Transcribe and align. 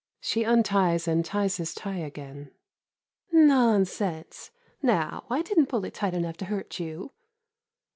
[She 0.19 0.43
unties 0.43 1.07
and 1.07 1.23
ties 1.23 1.57
his 1.57 1.75
tie 1.75 1.97
again.] 1.99 2.49
Nonsense! 3.31 4.49
Now, 4.81 5.25
I 5.29 5.43
did 5.43 5.59
n't 5.59 5.69
pull 5.69 5.85
it 5.85 5.93
tight 5.93 6.15
enough 6.15 6.37
to 6.37 6.45
hurt 6.45 6.79
you. 6.79 7.11